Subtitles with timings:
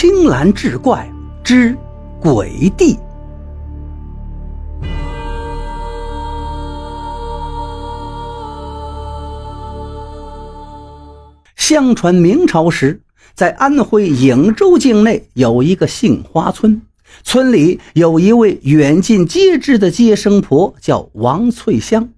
[0.00, 1.06] 青蓝志怪
[1.44, 1.76] 之
[2.22, 2.96] 鬼地。
[11.54, 13.02] 相传明朝时，
[13.34, 16.80] 在安徽颍州境内有一个杏花村，
[17.22, 22.08] 村里有一位远近皆知的接生婆，叫王翠香。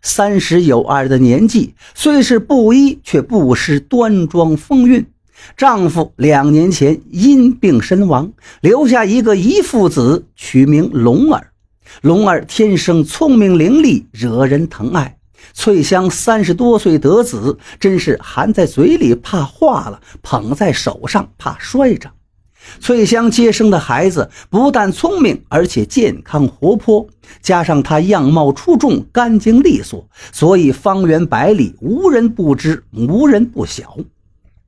[0.00, 5.04] 三十有二的年纪，虽是布衣，却不失端庄风韵。
[5.56, 11.52] 丈夫两年前因病身亡，留下一个遗腹子，取名龙儿。
[12.00, 15.18] 龙儿天生聪明伶俐，惹人疼爱。
[15.52, 22.10] 翠香三十多岁得子，真是含在嘴里怕化了，捧在手上怕摔着。
[22.78, 27.06] 翠香接生的孩子不但聪明，而且健康活泼，
[27.42, 33.98] 加上她样貌出众、干净利索，所以方圆百里无人不知，无人不晓。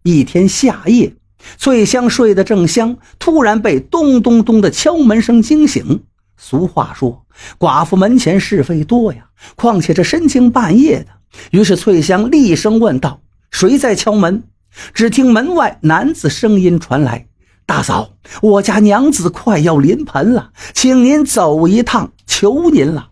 [0.07, 1.15] 一天夏夜，
[1.57, 6.03] 翠香睡得正香，突然被咚咚咚的敲门声惊醒。
[6.37, 7.25] 俗话说
[7.59, 9.25] ：“寡妇门前是非多呀。”
[9.57, 11.07] 况且这深更半夜的，
[11.53, 14.43] 于是翠香厉声问道：“谁在敲门？”
[14.93, 17.27] 只听门外男子声音传来
[17.65, 18.11] ：“大嫂，
[18.43, 23.09] 我家娘子快要临盆了，请您走一趟，求您了。”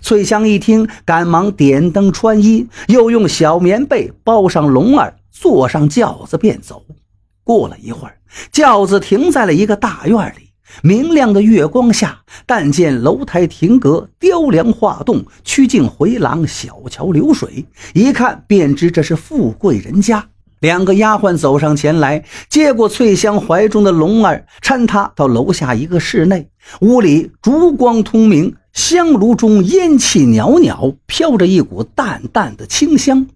[0.00, 5.16] 翠香一听，赶忙点灯穿衣，又用小棉被包上龙儿。
[5.32, 6.84] 坐上轿子便走。
[7.42, 8.18] 过了一会儿，
[8.52, 10.50] 轿子停在了一个大院里。
[10.82, 20.28] 明亮的月光下，但见楼台亭阁、雕梁画栋、曲径回廊、小桥流水，一看便知这是富贵人家。
[20.60, 26.48] 两个丫鬟走上前来，接过翠香怀中的龙儿，搀她到楼下一个室内。
[26.80, 33.26] 屋里烛光通明，香炉中烟气袅袅，飘着一股淡淡的清香。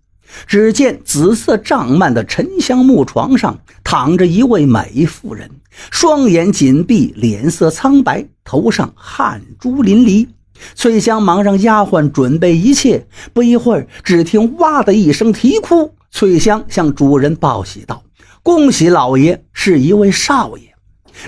[0.46, 5.50] 只见紫色帐幔的沉香木床上躺着一位美妇人，
[5.90, 10.26] 双眼紧闭，脸色苍白，头上汗珠淋漓。
[10.74, 15.92] 翠香忙让丫鬟准备一切，不一会儿，只听“哇”的一声啼哭。
[16.10, 18.02] 翠香向主人报喜道
[18.42, 20.74] ：“恭喜老爷，是一位少爷。”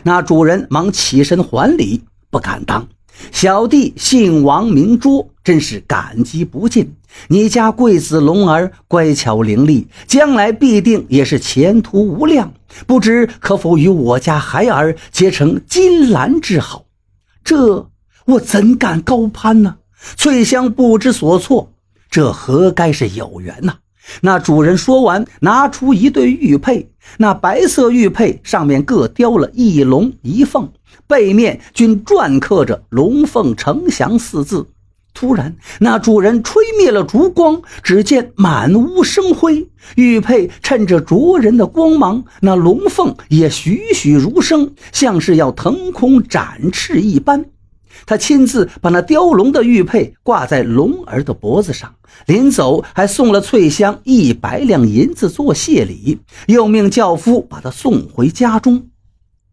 [0.02, 2.88] 那主人忙起身还礼，不敢当。
[3.30, 6.94] 小弟姓王名卓，真是感激不尽。
[7.28, 12.52] 你家贵子龙儿乖巧伶俐，将来必定也是前途无量。
[12.86, 16.84] 不知可否与我家孩儿结成金兰之好？
[17.42, 17.88] 这
[18.26, 19.76] 我怎敢高攀呢？
[20.16, 21.72] 翠香不知所措，
[22.10, 23.78] 这何该是有缘呐？
[24.20, 30.70] 那主人说完，拿出一对玉佩，那白色玉佩上面各雕了一龙一凤。
[31.06, 34.66] 背面均篆刻着“龙凤呈祥”四字。
[35.14, 39.68] 突然，那主人吹灭了烛光，只见满屋生辉。
[39.96, 47.44] 玉佩趁着灼人的光芒，那龙凤也栩栩如生，像是要腾空展翅一般。
[48.06, 51.92] 他亲自把那雕龙的玉佩挂在龙儿的脖子上，
[52.26, 58.86] 临走还送了翠香一百两银子做谢礼，又命轿夫把他送回家中。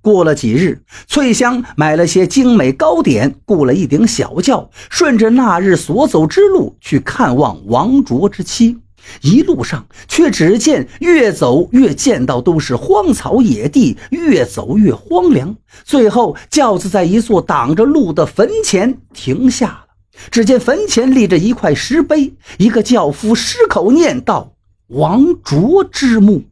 [0.05, 8.77] 过了几日，翠香买了些精美糕点，雇了一顶小轿，顺着那日所走之路去看望王卓之妻。
[9.21, 15.55] 一路上却只见越走越见到都是荒草野地，越走越荒凉。
[15.83, 19.85] 最后，轿子在一座挡着路的坟前停下了。
[20.29, 24.53] 只见坟前立着一块石碑，一个轿夫失口念道
[24.89, 26.43] ：“王卓之墓。”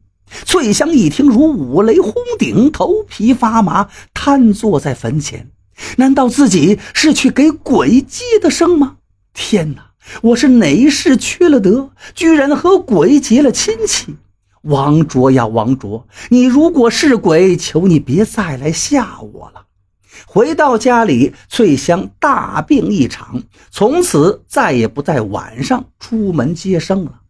[0.46, 5.50] 翠香一听，如五雷轰顶，头皮发麻，瘫坐在坟前。
[5.98, 8.98] 难道自己是去给鬼接的生吗？
[9.34, 9.92] 天哪！
[10.22, 14.18] 我是哪一世缺了德，居然和鬼结了亲戚？
[14.64, 19.66] 王卓呀，王卓，你如果是鬼，求你别再来吓我了。
[20.26, 27.22] 回到家里，翠香大病一场，从此再也不在晚上出门接生了。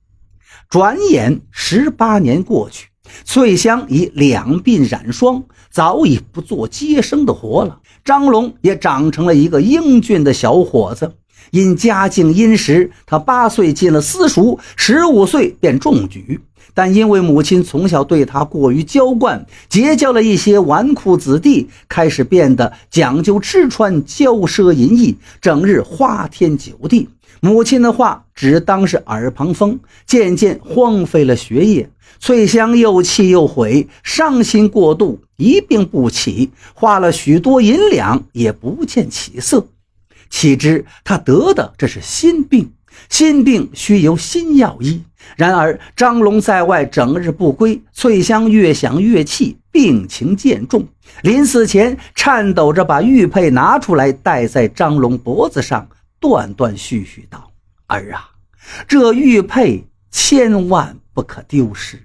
[0.69, 2.89] 转眼十八年过去。
[3.23, 7.79] 翠香已两鬓染霜，早已不做接生的活了。
[8.03, 11.15] 张龙也长成了一个英俊的小伙子。
[11.51, 16.39] 因家境殷实，他八岁进了私塾，十五岁便中举。
[16.73, 27.09] 但因为母亲从小对他过于娇惯，结交了一些纨绔子弟，开始变得讲究吃穿、骄奢淫逸，整日花天酒地。
[27.41, 31.89] 母亲的话只当是耳旁风，渐渐荒废了学业。
[32.19, 39.67] 翠香又气又悔，伤心过度，一病不起，花了许多银两也不见起色。
[40.29, 42.71] 岂知他得的这是心病，
[43.09, 45.03] 心病须由心药医。
[45.37, 50.85] 然而张龙在外整日不归，翠香越想越气，病情渐重。
[51.21, 55.87] 临死前，颤抖着把玉佩拿出来戴在张龙脖子上，
[56.19, 57.49] 断断续续道
[57.87, 58.29] ：“儿啊，
[58.87, 62.01] 这玉佩千万不可丢失，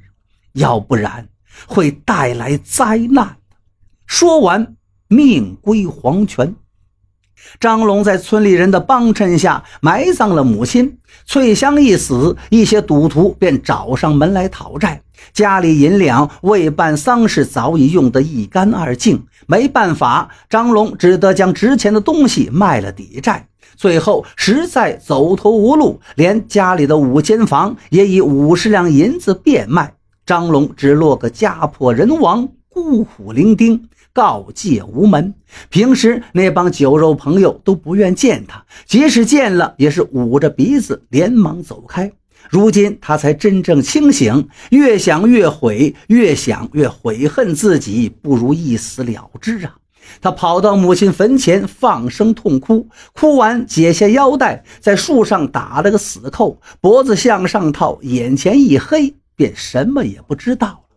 [0.52, 1.28] 要不然
[1.66, 3.36] 会带来灾难。”
[4.06, 4.76] 说完，
[5.08, 6.54] 命归黄泉。
[7.60, 10.98] 张龙在村里人的帮衬下埋葬了母亲。
[11.24, 15.02] 翠香一死，一些赌徒便找上门来讨债，
[15.32, 19.24] 家里银两为办丧事早已用得一干二净。
[19.46, 23.46] 没办法，张龙只得将值钱的东西卖了抵债。
[23.76, 29.94] 最后实在走投无路，连家里的五间房也以五十两银子变卖。
[30.26, 33.80] 张龙只落个家破人亡、孤苦伶仃。
[34.18, 35.32] 告诫无门，
[35.68, 42.10] 平时那帮酒肉朋友都不愿见他，即使见了，也是捂着鼻子连忙走开。
[42.50, 49.76] 如今他才真正清醒，越想越悔，越想越悔恨自己不如一死了之啊！
[50.20, 60.87] 他跑到母亲坟前，放声痛哭，哭完解下腰带，在树上打了个死扣，脖子向上套，眼前一黑，便什么也不知道了。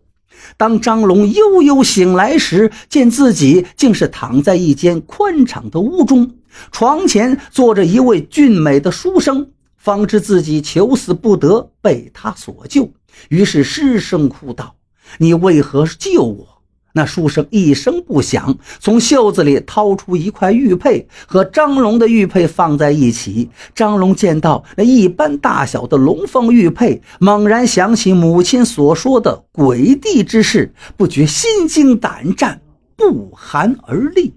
[0.57, 6.35] 当张龙悠悠醒来时，见自己竟是躺在一间宽敞的屋中，
[6.71, 12.91] 床前坐着一位俊美的书生，方知自己求死不得，被他所救，
[13.29, 14.75] 于是失声哭道
[15.19, 16.47] ：“你为何救我？”
[16.93, 23.49] 那书生一声不响，从袖子里掏出一块玉佩，和张龙的玉佩放在一起。
[23.73, 32.61] 张龙见到那一般大小的龙凤玉佩，猛然想起母亲所说的鬼帝之事，不觉心惊胆战，
[32.97, 34.33] 不寒而栗。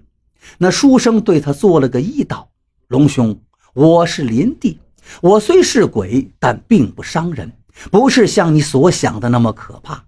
[0.57, 2.49] 那书生对他做了个揖道
[2.87, 3.37] ：“龙兄，
[3.73, 4.79] 我是林帝，
[5.21, 7.51] 我虽是鬼，但并不伤人，
[7.91, 10.01] 不是像你所想的那么可怕。”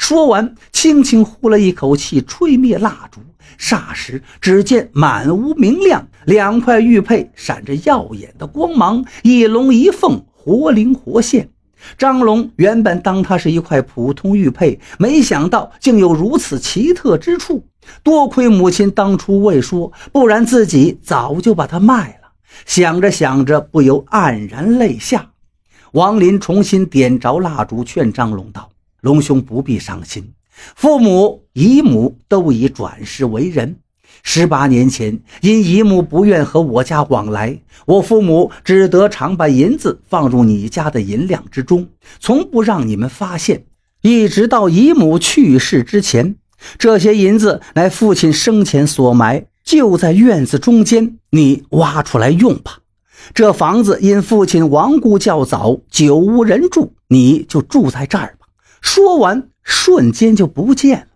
[0.00, 3.20] 说完，轻轻呼了一口气，吹灭蜡烛。
[3.58, 11.50] 霎时，只见满屋明亮，两块玉佩闪着耀眼的光芒，一龙一凤，活灵活现。
[11.98, 17.66] 张龙原本当它是一块普通玉佩，没想到竟有如此奇特之处。
[18.02, 22.30] 多亏母亲当初未说，不然自己早就把它卖了。
[22.64, 25.30] 想着想着，不由黯然泪下。
[25.92, 28.70] 王林重新点着蜡烛，劝张龙道。
[29.00, 30.32] 龙兄不必伤心，
[30.74, 33.76] 父母、姨母都已转世为人。
[34.22, 41.88] 十八年前，因姨母不愿和我家往来，我父母只得常把银子放入你家的银两之中，
[42.18, 43.64] 从不让你们发现。
[44.02, 46.36] 一直到姨母去世之前，
[46.76, 52.80] 这些银子乃父亲生前所埋，就在院子中间，你挖出来用吧。
[53.32, 58.36] 这房子因父亲亡故较早，久无人住，你就住在这儿。
[58.80, 61.06] 说完，瞬间就不见了。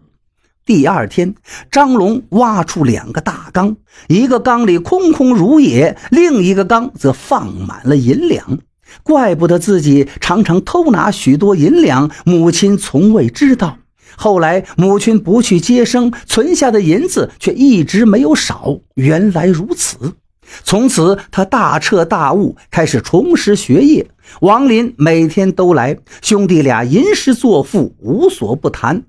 [0.66, 1.34] 第二天，
[1.70, 3.76] 张龙挖出两个大缸，
[4.08, 8.58] 一个缸里空空如也，另一个缸则放满了银两。
[9.02, 13.78] 怪不得自己常常偷拿许多银两，母亲从未知道。
[14.16, 18.78] 后来母亲不去接生，存下的银子却一直没有少。
[18.94, 20.14] 原来如此。
[20.62, 24.06] 从此，他大彻大悟，开始重拾学业。
[24.40, 29.02] 王林每天都来，兄弟俩吟诗作赋，无所不谈。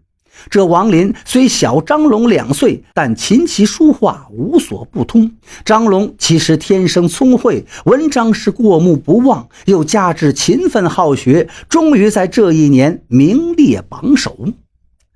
[0.49, 5.31] 这王林虽小张龙两岁，但琴棋书画无所不通。
[5.63, 14.37] 张龙其实天生聪慧，文章是过目不忘，又加之勤奋好学，终于在这一年名列榜首。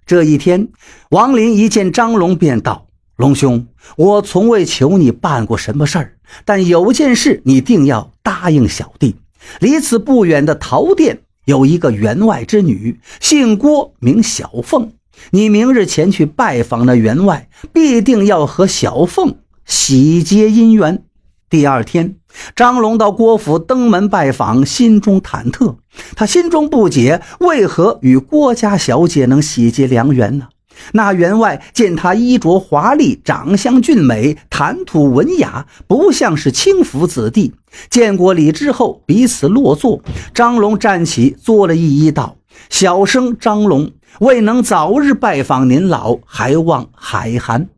[0.06, 0.70] 这一天，
[1.10, 2.89] 王林一见张龙，便道。
[3.20, 6.14] 龙兄，我从未求你办过什么事儿，
[6.46, 9.18] 但有件事你定要答应小弟。
[9.60, 14.94] 离此不远的陶店有一个员外之女，姓郭，名小凤。
[15.32, 19.36] 你明日前去拜访那员外，必定要和小凤
[19.66, 21.04] 喜结姻缘。
[21.50, 22.16] 第二天，
[22.56, 25.76] 张龙到郭府登门拜访，心中忐忑。
[26.16, 30.48] 他心中不解，为何与郭家小姐能喜结良缘呢？
[30.94, 37.54] 那员外见他衣着华丽，长相俊美，谈吐文雅，不像是轻浮子弟。
[37.90, 40.02] 见过礼之后，彼此落座。
[40.34, 42.38] 张龙站起，作了一揖，道
[42.70, 47.70] ：“小生张龙，未能早日拜访您老，还望海涵。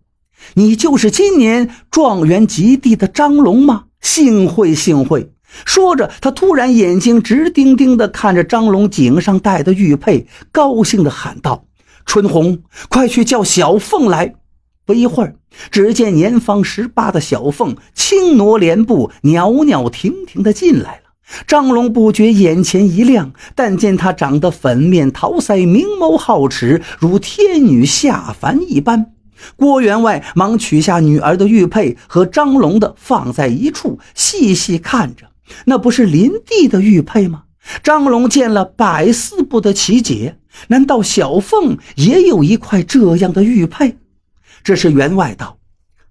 [0.54, 3.84] 你就是今年状元及第的张龙吗？
[4.00, 5.32] 幸会幸会。”
[5.66, 11.66] 说着，他突然眼睛直盯盯地看着张龙颈上戴的玉佩，高兴地喊道。
[12.06, 14.36] 春红，快去叫小凤来！
[14.86, 15.36] 不一会儿，
[15.70, 21.02] 只见年方十八的小凤轻挪莲步，袅袅婷婷的进来了。
[21.48, 29.14] 张龙不觉眼前一亮，但见她长得粉面桃腮，明眸皓齿，如天女下凡一般。
[29.56, 35.28] 郭员外忙取下女儿的玉佩和张龙的放在一处，细细看着，
[35.66, 37.44] 那不是林地的玉佩吗？
[37.82, 40.38] 张龙见了，百思不得其解。
[40.68, 43.98] 难道小凤也有一块这样的玉佩？
[44.64, 45.58] 这是员外道。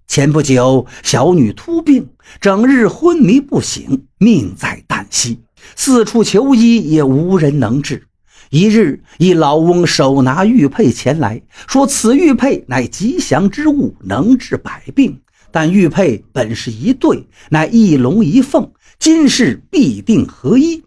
[0.07, 2.09] 前不久，小女突病，
[2.41, 5.39] 整日昏迷不醒，命在旦夕。
[5.75, 8.07] 四处求医，也无人能治。
[8.49, 15.21] 一日，一老翁手拿玉佩前来说：“此玉佩乃吉祥之物，能治百病。
[15.53, 18.69] 但玉佩本是一对，乃一龙一凤，
[18.99, 20.83] 今世必定合一。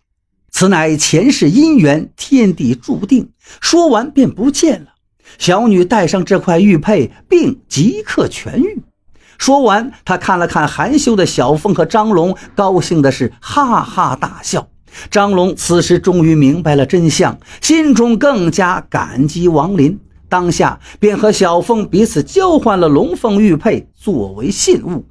[0.54, 3.28] 此乃前世姻缘，天地注定。”
[3.60, 4.90] 说完便不见了。
[5.36, 8.80] 小女戴上这块玉佩，病即刻痊愈。
[9.36, 14.68] 说完，他看了看含羞的小凤和张龙，高兴的是哈哈大笑。
[15.10, 25.04] 张龙此时终于明白了真相，心中更加感激王林，当下便和小凤彼此交换了龙凤玉佩作为信物。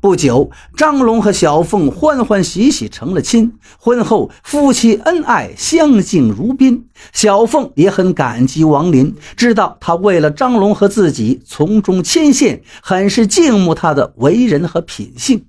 [0.00, 3.52] 不久，张龙和小凤欢欢喜喜成了亲。
[3.78, 6.86] 婚后，夫妻恩爱，相敬如宾。
[7.12, 15.44] 小凤也很感激王林，知道他为了张龙和自己从中牵线，很是敬慕他的为人和品性。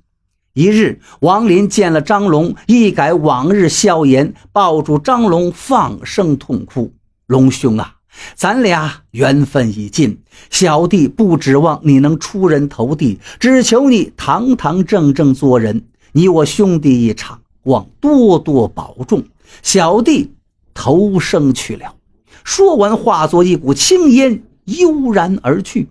[0.54, 6.92] 一日，王林见了张龙，一改往日笑颜，抱住张龙，放声痛哭
[7.26, 7.96] ：“龙兄啊！”
[8.36, 15.84] 咱俩缘分已尽，小弟不指望你能出人头地，只求你堂堂正正做人。
[16.12, 19.24] 你我兄弟一场，望多多保重。
[19.62, 20.34] 小弟
[20.74, 21.96] 投生去了。
[22.44, 25.88] 说完，化作一股青烟，悠然而去。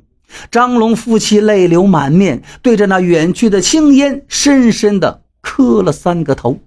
[0.50, 6.58] 张龙夫妻泪流满面，对着那远去的青烟，深深的磕了三个头。